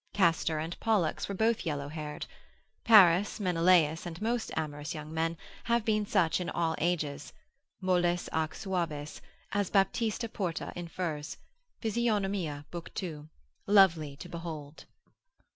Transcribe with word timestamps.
Castor 0.13 0.57
and 0.57 0.79
Pollux 0.79 1.29
were 1.29 1.35
both 1.35 1.63
yellow 1.63 1.87
haired. 1.87 2.25
Paris, 2.83 3.39
Menelaus, 3.39 4.07
and 4.07 4.19
most 4.19 4.51
amorous 4.57 4.95
young 4.95 5.13
men, 5.13 5.37
have 5.65 5.85
been 5.85 6.07
such 6.07 6.41
in 6.41 6.49
all 6.49 6.73
ages, 6.79 7.31
molles 7.81 8.27
ac 8.33 8.53
suaves, 8.55 9.21
as 9.51 9.69
Baptista 9.69 10.27
Porta 10.27 10.73
infers, 10.75 11.37
Physiog. 11.83 12.23
lib. 12.23 12.93
2. 12.95 13.29
lovely 13.67 14.15
to 14.17 14.27
behold. 14.27 14.85